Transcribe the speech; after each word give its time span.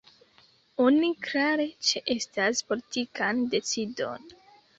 Oni 0.85 1.09
klare 1.27 1.67
ĉeestas 1.89 2.63
politikan 2.73 3.45
decidon. 3.53 4.27